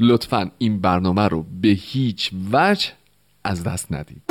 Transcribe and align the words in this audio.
لطفا 0.00 0.50
این 0.58 0.80
برنامه 0.80 1.28
رو 1.28 1.44
به 1.62 1.68
هیچ 1.68 2.30
وجه 2.52 2.88
از 3.44 3.64
دست 3.64 3.92
ندید. 3.92 4.22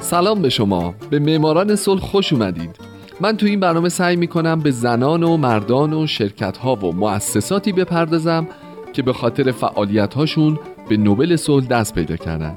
سلام 0.00 0.42
به 0.42 0.48
شما. 0.48 0.94
به 1.10 1.18
معماران 1.18 1.76
صلح 1.76 2.00
خوش 2.00 2.32
اومدید. 2.32 2.76
من 3.20 3.36
تو 3.36 3.46
این 3.46 3.60
برنامه 3.60 3.88
سعی 3.88 4.16
می‌کنم 4.16 4.60
به 4.60 4.70
زنان 4.70 5.22
و 5.22 5.36
مردان 5.36 5.92
و 5.92 6.06
شرکت 6.06 6.56
ها 6.56 6.74
و 6.74 6.92
مؤسساتی 6.92 7.72
بپردازم 7.72 8.48
که 8.94 9.02
به 9.02 9.12
خاطر 9.12 9.50
فعالیت 9.52 10.14
هاشون 10.14 10.58
به 10.88 10.96
نوبل 10.96 11.36
صلح 11.36 11.66
دست 11.66 11.94
پیدا 11.94 12.16
کردن. 12.16 12.54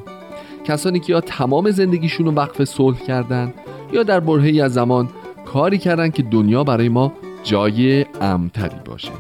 کسانی 0.64 1.00
که 1.00 1.14
یا 1.14 1.22
تمام 1.22 1.72
زندگیشون 1.72 2.26
رو 2.26 2.32
وقف 2.32 2.64
صلح 2.64 2.98
کردن 2.98 3.54
یا 3.94 4.04
در 4.04 4.20
برهی 4.20 4.62
از 4.62 4.74
زمان 4.74 5.10
کاری 5.46 5.78
کردن 5.78 6.10
که 6.10 6.24
دنیا 6.24 6.64
برای 6.64 6.90
ما 6.90 7.14
جای 7.44 8.06
امتری 8.22 8.78
باشه. 8.86 9.12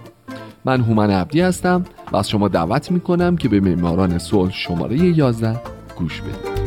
من 0.66 0.82
هومن 0.82 1.12
عبدی 1.12 1.42
هستم 1.42 1.84
و 2.12 2.18
از 2.18 2.30
شما 2.30 2.48
دعوت 2.48 2.92
می‌کنم 2.92 3.38
که 3.38 3.50
به 3.50 3.59
معماران 3.59 4.18
صلح 4.18 4.52
شماره 4.52 4.98
11 4.98 5.59
گوش 5.96 6.22
بدید. 6.22 6.58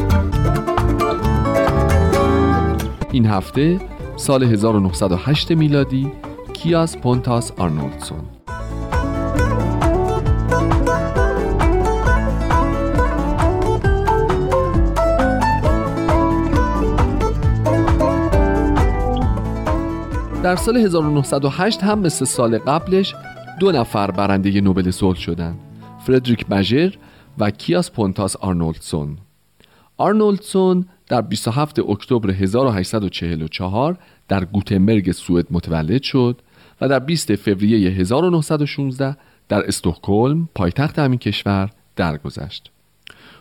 این 3.13 3.27
هفته 3.27 3.81
سال 4.17 4.43
1908 4.43 5.53
میلادی 5.53 6.13
کیاس 6.53 6.97
پونتاس 6.97 7.53
آرنولدسون. 7.59 8.40
در 20.43 20.57
سال 20.57 20.77
1908 20.77 21.83
هم 21.83 21.99
مثل 21.99 22.25
سال 22.25 22.59
قبلش 22.59 23.15
دو 23.61 23.73
نفر 23.73 24.11
برنده 24.11 24.61
نوبل 24.61 24.91
صلح 24.91 25.19
شدند 25.19 25.59
فردریک 26.07 26.51
مژر 26.51 26.95
و 27.39 27.51
کیاس 27.51 27.91
پونتاس 27.91 28.37
آرنولدسون 28.37 29.19
آرنولدسون 29.97 30.87
در 31.09 31.21
27 31.21 31.79
اکتبر 31.79 32.31
1844 32.31 33.99
در 34.29 34.45
گوتنبرگ 34.45 35.13
سوئد 35.13 35.47
متولد 35.51 36.03
شد 36.03 36.41
و 36.81 36.89
در 36.89 36.99
20 36.99 37.35
فوریه 37.35 37.91
1916 37.91 39.17
در 39.49 39.67
استکهلم 39.67 40.49
پایتخت 40.55 40.99
همین 40.99 41.19
کشور 41.19 41.71
درگذشت. 41.97 42.71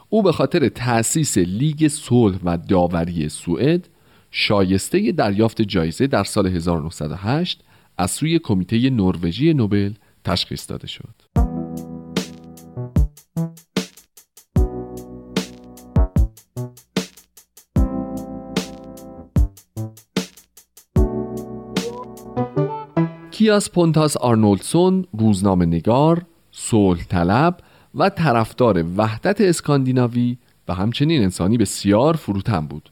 او 0.09 0.23
به 0.23 0.31
خاطر 0.31 0.69
تأسیس 0.69 1.37
لیگ 1.37 1.87
صلح 1.87 2.37
و 2.43 2.57
داوری 2.57 3.29
سوئد 3.29 3.87
شایسته 4.31 5.11
دریافت 5.11 5.61
جایزه 5.61 6.07
در 6.07 6.23
سال 6.23 6.47
1908 6.47 7.63
از 7.97 8.11
سوی 8.11 8.39
کمیته 8.39 8.89
نروژی 8.89 9.53
نوبل 9.53 9.93
تشخیص 10.23 10.69
داده 10.69 10.87
شد. 10.87 11.15
کیاس 23.31 23.69
پونتاس 23.69 24.17
آرنولدسون 24.17 25.05
روزنامه 25.19 25.65
نگار، 25.65 26.25
صلح 26.51 27.03
طلب 27.03 27.57
و 27.95 28.09
طرفدار 28.09 28.85
وحدت 28.97 29.41
اسکاندیناوی 29.41 30.37
و 30.67 30.73
همچنین 30.73 31.23
انسانی 31.23 31.57
بسیار 31.57 32.15
فروتن 32.15 32.65
بود. 32.67 32.89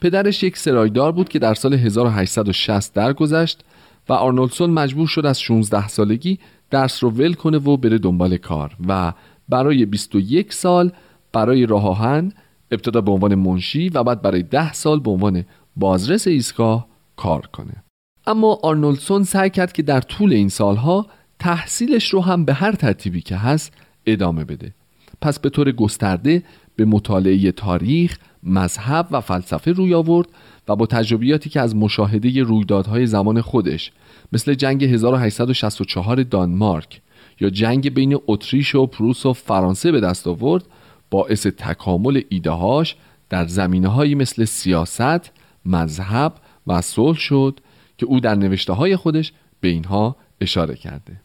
پدرش 0.00 0.42
یک 0.42 0.56
سرایدار 0.56 1.12
بود 1.12 1.28
که 1.28 1.38
در 1.38 1.54
سال 1.54 1.74
1860 1.74 2.94
درگذشت 2.94 3.64
و 4.08 4.12
آرنولدسون 4.12 4.70
مجبور 4.70 5.08
شد 5.08 5.26
از 5.26 5.40
16 5.40 5.88
سالگی 5.88 6.38
درس 6.70 7.04
رو 7.04 7.10
ول 7.10 7.34
کنه 7.34 7.58
و 7.58 7.76
بره 7.76 7.98
دنبال 7.98 8.36
کار 8.36 8.76
و 8.88 9.12
برای 9.48 9.86
21 9.86 10.52
سال 10.52 10.92
برای 11.32 11.66
راه 11.66 12.22
ابتدا 12.70 13.00
به 13.00 13.10
عنوان 13.10 13.34
منشی 13.34 13.88
و 13.88 14.04
بعد 14.04 14.22
برای 14.22 14.42
10 14.42 14.72
سال 14.72 15.00
به 15.00 15.10
عنوان 15.10 15.44
بازرس 15.76 16.26
ایستگاه 16.26 16.86
کار 17.16 17.46
کنه. 17.46 17.84
اما 18.26 18.58
آرنولدسون 18.62 19.24
سعی 19.24 19.50
کرد 19.50 19.72
که 19.72 19.82
در 19.82 20.00
طول 20.00 20.32
این 20.32 20.48
سالها 20.48 21.06
تحصیلش 21.38 22.08
رو 22.08 22.20
هم 22.20 22.44
به 22.44 22.54
هر 22.54 22.72
ترتیبی 22.72 23.20
که 23.20 23.36
هست 23.36 23.72
ادامه 24.06 24.44
بده. 24.44 24.74
پس 25.20 25.38
به 25.38 25.50
طور 25.50 25.72
گسترده 25.72 26.42
به 26.76 26.84
مطالعه 26.84 27.52
تاریخ، 27.52 28.18
مذهب 28.42 29.08
و 29.10 29.20
فلسفه 29.20 29.72
روی 29.72 29.94
آورد 29.94 30.28
و 30.68 30.76
با 30.76 30.86
تجربیاتی 30.86 31.50
که 31.50 31.60
از 31.60 31.76
مشاهده 31.76 32.42
رویدادهای 32.42 33.06
زمان 33.06 33.40
خودش 33.40 33.92
مثل 34.32 34.54
جنگ 34.54 34.84
1864 34.84 36.22
دانمارک 36.22 37.00
یا 37.40 37.50
جنگ 37.50 37.94
بین 37.94 38.18
اتریش 38.26 38.74
و 38.74 38.86
پروس 38.86 39.26
و 39.26 39.32
فرانسه 39.32 39.92
به 39.92 40.00
دست 40.00 40.26
آورد 40.26 40.64
باعث 41.10 41.46
تکامل 41.46 42.22
ایدههاش 42.28 42.96
در 43.30 43.46
زمینه 43.46 44.14
مثل 44.14 44.44
سیاست، 44.44 45.32
مذهب 45.66 46.34
و 46.66 46.80
صلح 46.80 47.18
شد 47.18 47.60
که 47.98 48.06
او 48.06 48.20
در 48.20 48.34
نوشته 48.34 48.72
های 48.72 48.96
خودش 48.96 49.32
به 49.60 49.68
اینها 49.68 50.16
اشاره 50.40 50.74
کرده. 50.76 51.20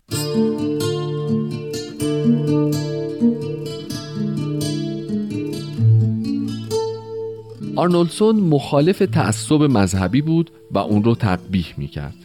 آرنولدسون 7.76 8.36
مخالف 8.36 9.00
تعصب 9.00 9.64
مذهبی 9.64 10.22
بود 10.22 10.52
و 10.72 10.78
اون 10.78 11.04
رو 11.04 11.16
تقبیح 11.16 11.74
می 11.78 11.88
کرد 11.88 12.16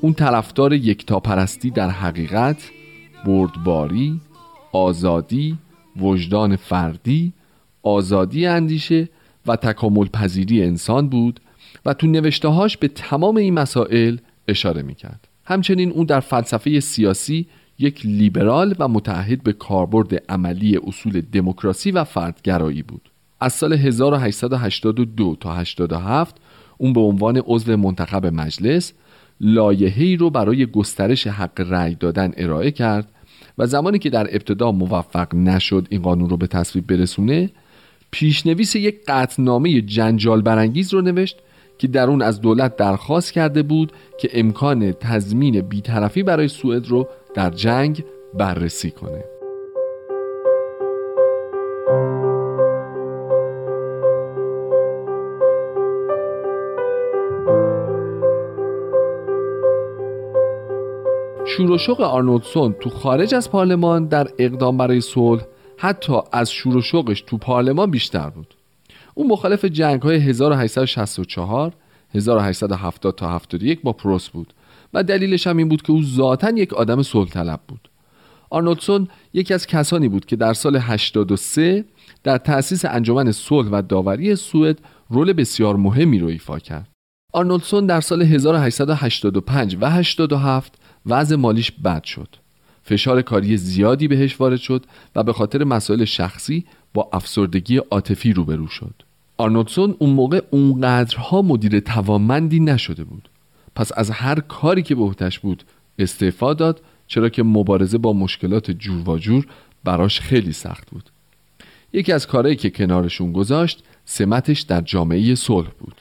اون 0.00 0.12
طرفدار 0.12 0.72
یکتاپرستی 0.72 1.70
در 1.70 1.90
حقیقت 1.90 2.70
بردباری 3.26 4.20
آزادی 4.72 5.58
وجدان 6.00 6.56
فردی 6.56 7.32
آزادی 7.82 8.46
اندیشه 8.46 9.08
و 9.46 9.56
تکامل 9.56 10.06
پذیری 10.06 10.62
انسان 10.62 11.08
بود 11.08 11.40
و 11.86 11.94
تو 11.94 12.06
نوشتههاش 12.06 12.76
به 12.76 12.88
تمام 12.88 13.36
این 13.36 13.54
مسائل 13.54 14.16
اشاره 14.48 14.82
می‌کرد. 14.82 15.28
همچنین 15.44 15.90
اون 15.90 16.06
در 16.06 16.20
فلسفه 16.20 16.80
سیاسی 16.80 17.46
یک 17.78 18.06
لیبرال 18.06 18.74
و 18.78 18.88
متعهد 18.88 19.42
به 19.42 19.52
کاربرد 19.52 20.30
عملی 20.30 20.76
اصول 20.86 21.20
دموکراسی 21.20 21.90
و 21.90 22.04
فردگرایی 22.04 22.82
بود. 22.82 23.09
از 23.40 23.52
سال 23.52 23.72
1882 23.72 25.36
تا 25.40 25.54
87 25.54 26.36
اون 26.78 26.92
به 26.92 27.00
عنوان 27.00 27.42
عضو 27.46 27.76
منتخب 27.76 28.26
مجلس 28.26 28.92
لایحه‌ای 29.40 30.16
رو 30.16 30.30
برای 30.30 30.66
گسترش 30.66 31.26
حق 31.26 31.60
رأی 31.60 31.94
دادن 31.94 32.32
ارائه 32.36 32.70
کرد 32.70 33.08
و 33.58 33.66
زمانی 33.66 33.98
که 33.98 34.10
در 34.10 34.26
ابتدا 34.30 34.72
موفق 34.72 35.34
نشد 35.34 35.86
این 35.90 36.02
قانون 36.02 36.30
رو 36.30 36.36
به 36.36 36.46
تصویب 36.46 36.86
برسونه 36.86 37.50
پیشنویس 38.10 38.76
یک 38.76 39.00
قطنامه 39.08 39.80
جنجال 39.80 40.42
برانگیز 40.42 40.94
رو 40.94 41.00
نوشت 41.00 41.38
که 41.78 41.88
در 41.88 42.08
اون 42.08 42.22
از 42.22 42.40
دولت 42.40 42.76
درخواست 42.76 43.32
کرده 43.32 43.62
بود 43.62 43.92
که 44.20 44.30
امکان 44.32 44.92
تضمین 44.92 45.60
بیطرفی 45.60 46.22
برای 46.22 46.48
سوئد 46.48 46.88
رو 46.88 47.08
در 47.34 47.50
جنگ 47.50 48.04
بررسی 48.34 48.90
کنه. 48.90 49.39
شور 61.60 61.70
و 61.70 61.78
شوق 61.78 62.00
آرنولدسون 62.00 62.72
تو 62.80 62.90
خارج 62.90 63.34
از 63.34 63.50
پارلمان 63.50 64.06
در 64.06 64.28
اقدام 64.38 64.76
برای 64.76 65.00
صلح 65.00 65.42
حتی 65.76 66.12
از 66.32 66.52
شور 66.52 66.76
و 66.76 66.80
شوقش 66.80 67.20
تو 67.20 67.38
پارلمان 67.38 67.90
بیشتر 67.90 68.30
بود 68.30 68.54
او 69.14 69.28
مخالف 69.28 69.64
جنگ 69.64 70.02
های 70.02 70.16
1864 70.16 71.72
1870 72.14 73.14
تا 73.14 73.30
71 73.30 73.82
با 73.82 73.92
پروس 73.92 74.28
بود 74.28 74.54
و 74.94 75.02
دلیلش 75.02 75.46
هم 75.46 75.56
این 75.56 75.68
بود 75.68 75.82
که 75.82 75.92
او 75.92 76.02
ذاتا 76.02 76.50
یک 76.50 76.74
آدم 76.74 77.02
صلح 77.02 77.28
طلب 77.28 77.60
بود 77.68 77.90
آرنولدسون 78.50 79.08
یکی 79.32 79.54
از 79.54 79.66
کسانی 79.66 80.08
بود 80.08 80.26
که 80.26 80.36
در 80.36 80.52
سال 80.52 80.76
83 80.76 81.84
در 82.22 82.38
تأسیس 82.38 82.84
انجمن 82.84 83.32
صلح 83.32 83.68
و 83.72 83.82
داوری 83.82 84.36
سوئد 84.36 84.78
رول 85.10 85.32
بسیار 85.32 85.76
مهمی 85.76 86.18
رو 86.18 86.26
ایفا 86.26 86.58
کرد. 86.58 86.88
آرنولدسون 87.32 87.86
در 87.86 88.00
سال 88.00 88.22
1885 88.22 89.76
و 89.80 89.90
87 89.90 90.79
وضع 91.06 91.36
مالیش 91.36 91.72
بد 91.72 92.04
شد. 92.04 92.28
فشار 92.82 93.22
کاری 93.22 93.56
زیادی 93.56 94.08
بهش 94.08 94.40
وارد 94.40 94.58
شد 94.58 94.86
و 95.16 95.22
به 95.22 95.32
خاطر 95.32 95.64
مسائل 95.64 96.04
شخصی 96.04 96.64
با 96.94 97.08
افسردگی 97.12 97.76
عاطفی 97.76 98.32
روبرو 98.32 98.66
شد. 98.66 98.94
آرنولدسون 99.38 99.96
اون 99.98 100.10
موقع 100.10 100.42
اونقدرها 100.50 101.42
مدیر 101.42 101.80
توانمندی 101.80 102.60
نشده 102.60 103.04
بود. 103.04 103.28
پس 103.74 103.92
از 103.96 104.10
هر 104.10 104.40
کاری 104.40 104.82
که 104.82 104.94
به 104.94 105.02
عهدهش 105.02 105.38
بود 105.38 105.64
استعفا 105.98 106.54
داد 106.54 106.82
چرا 107.06 107.28
که 107.28 107.42
مبارزه 107.42 107.98
با 107.98 108.12
مشکلات 108.12 108.70
جور 108.70 109.08
و 109.08 109.18
جور 109.18 109.46
براش 109.84 110.20
خیلی 110.20 110.52
سخت 110.52 110.90
بود. 110.90 111.10
یکی 111.92 112.12
از 112.12 112.26
کارهایی 112.26 112.56
که 112.56 112.70
کنارشون 112.70 113.32
گذاشت 113.32 113.82
سمتش 114.04 114.60
در 114.60 114.80
جامعه 114.80 115.34
صلح 115.34 115.68
بود. 115.78 115.94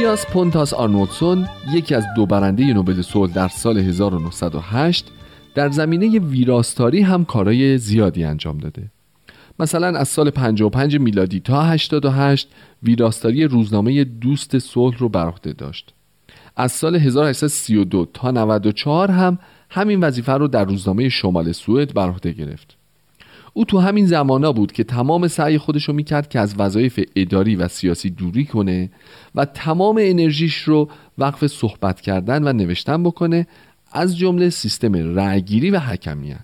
کیاس 0.00 0.26
پونتاس 0.26 0.74
آرنولدسون 0.74 1.48
یکی 1.72 1.94
از 1.94 2.04
دو 2.16 2.26
برنده 2.26 2.64
نوبل 2.64 3.02
صلح 3.02 3.32
در 3.32 3.48
سال 3.48 3.78
1908 3.78 5.06
در 5.54 5.70
زمینه 5.70 6.18
ویراستاری 6.18 7.00
هم 7.00 7.24
کارای 7.24 7.78
زیادی 7.78 8.24
انجام 8.24 8.58
داده. 8.58 8.82
مثلا 9.58 9.98
از 9.98 10.08
سال 10.08 10.30
55 10.30 10.96
میلادی 10.96 11.40
تا 11.40 11.62
88 11.62 12.48
ویراستاری 12.82 13.44
روزنامه 13.44 14.04
دوست 14.04 14.58
صلح 14.58 14.98
رو 14.98 15.08
بر 15.08 15.26
عهده 15.26 15.52
داشت. 15.52 15.94
از 16.56 16.72
سال 16.72 16.96
1832 16.96 18.06
تا 18.14 18.30
94 18.30 19.10
هم 19.10 19.38
همین 19.70 20.00
وظیفه 20.00 20.32
رو 20.32 20.48
در 20.48 20.64
روزنامه 20.64 21.08
شمال 21.08 21.52
سوئد 21.52 21.94
بر 21.94 22.08
عهده 22.08 22.32
گرفت. 22.32 22.79
او 23.52 23.64
تو 23.64 23.78
همین 23.78 24.06
زمانا 24.06 24.52
بود 24.52 24.72
که 24.72 24.84
تمام 24.84 25.28
سعی 25.28 25.58
خودش 25.58 25.84
رو 25.84 25.94
می‌کرد 25.94 26.28
که 26.28 26.40
از 26.40 26.54
وظایف 26.58 27.00
اداری 27.16 27.56
و 27.56 27.68
سیاسی 27.68 28.10
دوری 28.10 28.44
کنه 28.44 28.90
و 29.34 29.44
تمام 29.44 29.98
انرژیش 30.00 30.56
رو 30.56 30.88
وقف 31.18 31.46
صحبت 31.46 32.00
کردن 32.00 32.48
و 32.48 32.52
نوشتن 32.52 33.02
بکنه 33.02 33.46
از 33.92 34.18
جمله 34.18 34.50
سیستم 34.50 35.16
رأیگیری 35.16 35.70
و 35.70 35.78
حکمیت. 35.78 36.40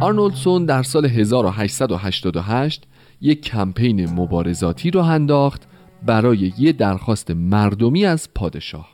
آرنولدسون 0.00 0.64
در 0.64 0.82
سال 0.82 1.06
1888 1.06 2.86
یک 3.24 3.40
کمپین 3.40 4.10
مبارزاتی 4.10 4.90
رو 4.90 5.00
انداخت 5.00 5.62
برای 6.06 6.52
یه 6.58 6.72
درخواست 6.72 7.30
مردمی 7.30 8.04
از 8.04 8.28
پادشاه. 8.34 8.88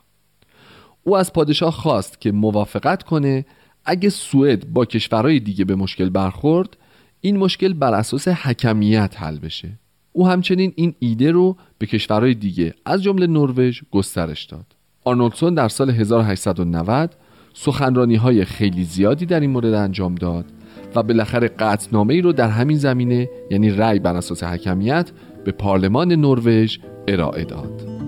او 1.04 1.16
از 1.16 1.32
پادشاه 1.32 1.72
خواست 1.72 2.20
که 2.20 2.32
موافقت 2.32 3.02
کنه 3.02 3.44
اگه 3.84 4.08
سوئد 4.08 4.72
با 4.72 4.84
کشورهای 4.84 5.40
دیگه 5.40 5.64
به 5.64 5.74
مشکل 5.74 6.08
برخورد 6.08 6.76
این 7.20 7.38
مشکل 7.38 7.72
بر 7.72 7.94
اساس 7.94 8.28
حکمیت 8.28 9.14
حل 9.18 9.38
بشه. 9.38 9.78
او 10.12 10.28
همچنین 10.28 10.72
این 10.76 10.94
ایده 10.98 11.30
رو 11.30 11.56
به 11.78 11.86
کشورهای 11.86 12.34
دیگه 12.34 12.74
از 12.84 13.02
جمله 13.02 13.26
نروژ 13.26 13.80
گسترش 13.90 14.44
داد. 14.44 14.66
آرنولدسون 15.04 15.54
در 15.54 15.68
سال 15.68 15.90
1890 15.90 17.16
سخنرانی 17.54 18.16
های 18.16 18.44
خیلی 18.44 18.84
زیادی 18.84 19.26
در 19.26 19.40
این 19.40 19.50
مورد 19.50 19.74
انجام 19.74 20.14
داد 20.14 20.44
و 20.94 21.02
بالاخره 21.02 21.48
قطعنامه 21.48 22.14
ای 22.14 22.20
رو 22.20 22.32
در 22.32 22.48
همین 22.48 22.78
زمینه 22.78 23.28
یعنی 23.50 23.70
رأی 23.70 23.98
بر 23.98 24.16
اساس 24.16 24.42
حکمیت 24.42 25.10
به 25.44 25.52
پارلمان 25.52 26.12
نروژ 26.12 26.78
ارائه 27.08 27.44
داد. 27.44 28.00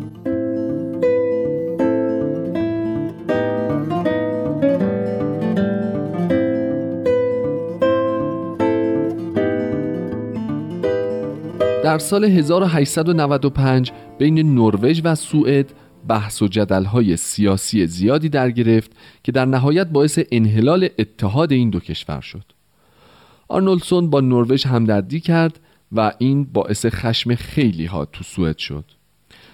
در 11.85 11.99
سال 11.99 12.25
1895 12.25 13.93
بین 14.19 14.55
نروژ 14.55 15.01
و 15.05 15.15
سوئد 15.15 15.73
بحث 16.09 16.43
و 16.43 16.49
جدلهای 16.49 17.17
سیاسی 17.17 17.87
زیادی 17.87 18.29
در 18.29 18.51
گرفت 18.51 18.93
که 19.25 19.33
در 19.33 19.45
نهایت 19.45 19.87
باعث 19.87 20.19
انحلال 20.33 20.89
اتحاد 20.99 21.53
این 21.53 21.71
دو 21.71 21.81
کشور 21.81 22.21
شد. 22.21 22.62
آرنولدسون 23.53 24.11
با 24.11 24.21
نروژ 24.21 24.67
همدردی 24.67 25.21
کرد 25.21 25.61
و 25.93 26.13
این 26.19 26.45
باعث 26.45 26.87
خشم 26.87 27.35
خیلی 27.35 27.87
ها 27.87 28.05
تو 28.05 28.25
سوئد 28.25 28.59
شد. 28.59 28.85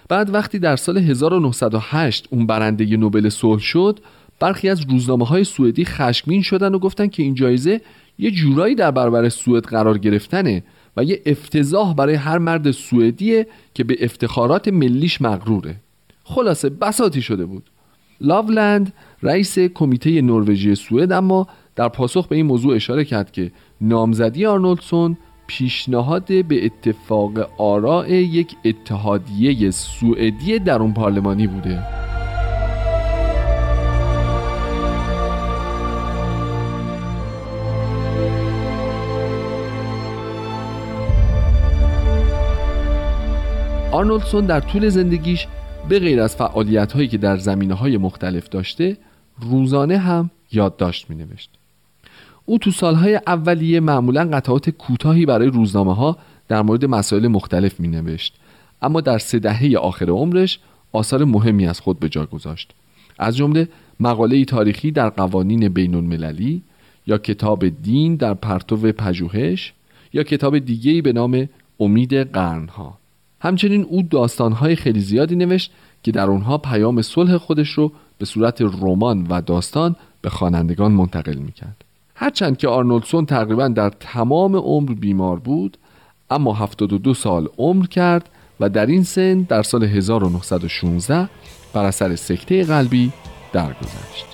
بعد 0.09 0.33
وقتی 0.33 0.59
در 0.59 0.75
سال 0.75 0.97
1908 0.97 2.27
اون 2.29 2.47
برنده 2.47 2.97
نوبل 2.97 3.29
صلح 3.29 3.61
شد 3.61 3.99
برخی 4.39 4.69
از 4.69 4.81
روزنامه 4.89 5.25
های 5.25 5.43
سوئدی 5.43 5.85
خشمگین 5.85 6.41
شدن 6.41 6.75
و 6.75 6.79
گفتن 6.79 7.07
که 7.07 7.23
این 7.23 7.33
جایزه 7.33 7.81
یه 8.19 8.31
جورایی 8.31 8.75
در 8.75 8.91
برابر 8.91 9.29
سوئد 9.29 9.65
قرار 9.65 9.97
گرفتنه 9.97 10.63
و 10.97 11.03
یه 11.03 11.21
افتضاح 11.25 11.93
برای 11.93 12.15
هر 12.15 12.37
مرد 12.37 12.71
سوئدیه 12.71 13.47
که 13.73 13.83
به 13.83 13.95
افتخارات 13.99 14.67
ملیش 14.67 15.21
مغروره. 15.21 15.75
خلاصه 16.23 16.69
بساتی 16.69 17.21
شده 17.21 17.45
بود. 17.45 17.63
لاولند 18.21 18.93
رئیس 19.23 19.59
کمیته 19.59 20.21
نروژی 20.21 20.75
سوئد 20.75 21.11
اما 21.11 21.47
در 21.79 21.89
پاسخ 21.89 22.27
به 22.27 22.35
این 22.35 22.45
موضوع 22.45 22.75
اشاره 22.75 23.05
کرد 23.05 23.31
که 23.31 23.51
نامزدی 23.81 24.45
آرنولدسون 24.45 25.17
پیشنهاد 25.47 26.45
به 26.47 26.65
اتفاق 26.65 27.49
آراء 27.57 28.07
یک 28.07 28.55
اتحادیه 28.65 29.71
سوئدی 29.71 30.59
درون 30.59 30.93
پارلمانی 30.93 31.47
بوده. 31.47 31.83
آرنولدسون 43.91 44.45
در 44.45 44.59
طول 44.59 44.89
زندگیش 44.89 45.47
به 45.89 45.99
غیر 45.99 46.21
از 46.21 46.35
فعالیت 46.35 46.91
هایی 46.91 47.07
که 47.07 47.17
در 47.17 47.37
زمینه 47.37 47.73
های 47.73 47.97
مختلف 47.97 48.49
داشته 48.49 48.97
روزانه 49.41 49.97
هم 49.97 50.31
یادداشت 50.51 51.09
می 51.09 51.15
نوشت 51.15 51.58
او 52.49 52.57
تو 52.57 52.71
سالهای 52.71 53.19
اولیه 53.27 53.79
معمولا 53.79 54.29
قطعات 54.33 54.69
کوتاهی 54.69 55.25
برای 55.25 55.47
روزنامه 55.47 55.95
ها 55.95 56.17
در 56.47 56.61
مورد 56.61 56.85
مسائل 56.85 57.27
مختلف 57.27 57.79
می 57.79 57.87
نوشت 57.87 58.35
اما 58.81 59.01
در 59.01 59.17
سه 59.17 59.39
دهه 59.39 59.77
آخر 59.77 60.09
عمرش 60.09 60.59
آثار 60.91 61.23
مهمی 61.25 61.67
از 61.67 61.79
خود 61.79 61.99
به 61.99 62.09
جا 62.09 62.25
گذاشت. 62.25 62.71
از 63.19 63.37
جمله 63.37 63.67
مقاله 63.99 64.45
تاریخی 64.45 64.91
در 64.91 65.09
قوانین 65.09 65.69
بین 65.69 65.95
المللی 65.95 66.61
یا 67.07 67.17
کتاب 67.17 67.67
دین 67.67 68.15
در 68.15 68.33
پرتو 68.33 68.77
پژوهش 68.77 69.73
یا 70.13 70.23
کتاب 70.23 70.59
دیگه‌ای 70.59 71.01
به 71.01 71.13
نام 71.13 71.49
امید 71.79 72.13
قرنها. 72.13 72.97
همچنین 73.41 73.83
او 73.83 74.01
داستانهای 74.01 74.75
خیلی 74.75 74.99
زیادی 74.99 75.35
نوشت 75.35 75.71
که 76.03 76.11
در 76.11 76.27
اونها 76.27 76.57
پیام 76.57 77.01
صلح 77.01 77.37
خودش 77.37 77.69
رو 77.69 77.91
به 78.17 78.25
صورت 78.25 78.61
رمان 78.61 79.27
و 79.29 79.41
داستان 79.41 79.95
به 80.21 80.29
خوانندگان 80.29 80.91
منتقل 80.91 81.35
می‌کرد. 81.35 81.88
هرچند 82.21 82.57
که 82.57 82.67
آرنولدسون 82.67 83.25
تقریبا 83.25 83.67
در 83.67 83.89
تمام 83.89 84.55
عمر 84.55 84.93
بیمار 84.93 85.39
بود 85.39 85.77
اما 86.29 86.53
72 86.53 87.13
سال 87.13 87.47
عمر 87.57 87.85
کرد 87.85 88.29
و 88.59 88.69
در 88.69 88.85
این 88.85 89.03
سن 89.03 89.41
در 89.41 89.63
سال 89.63 89.83
1916 89.83 91.29
بر 91.73 91.85
اثر 91.85 92.15
سکته 92.15 92.63
قلبی 92.63 93.11
درگذشت. 93.53 94.25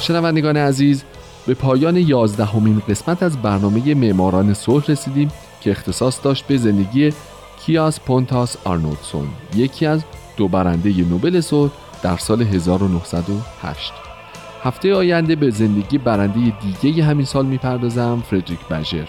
شنوندگان 0.00 0.56
عزیز 0.56 1.04
به 1.46 1.54
پایان 1.54 1.96
یازدهمین 1.96 2.82
قسمت 2.88 3.22
از 3.22 3.42
برنامه 3.42 3.94
معماران 3.94 4.54
صلح 4.54 4.84
رسیدیم 4.88 5.30
که 5.60 5.70
اختصاص 5.70 6.18
داشت 6.22 6.46
به 6.46 6.56
زندگی 6.56 7.12
کیاس 7.60 8.00
پونتاس 8.00 8.56
آرنولدسون 8.64 9.28
یکی 9.54 9.86
از 9.86 10.04
دو 10.36 10.48
برنده 10.48 10.90
نوبل 10.90 11.40
صلح 11.40 11.70
در 12.02 12.16
سال 12.16 12.42
1908 12.42 13.92
هفته 14.62 14.94
آینده 14.94 15.36
به 15.36 15.50
زندگی 15.50 15.98
برنده 15.98 16.52
دیگه 16.82 17.04
همین 17.04 17.26
سال 17.26 17.46
می‌پردازم 17.46 18.22
فردریک 18.30 18.68
بژر. 18.68 19.08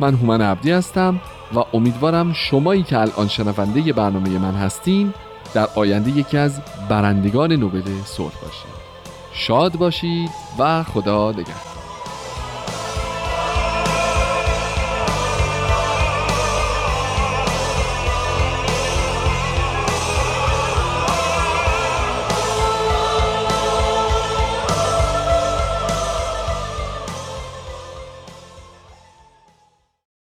من 0.00 0.14
هومن 0.14 0.40
عبدی 0.40 0.70
هستم 0.70 1.20
و 1.54 1.58
امیدوارم 1.74 2.32
شمایی 2.32 2.82
که 2.82 2.98
الان 2.98 3.28
شنونده 3.28 3.92
برنامه 3.92 4.38
من 4.38 4.54
هستین 4.54 5.14
در 5.54 5.68
آینده 5.74 6.10
یکی 6.10 6.38
از 6.38 6.60
برندگان 6.88 7.52
نوبل 7.52 7.82
صلح 8.04 8.34
باشید. 8.42 8.82
شاد 9.32 9.76
باشید 9.76 10.30
و 10.58 10.82
خدا 10.82 11.30
نگهدار. 11.30 11.71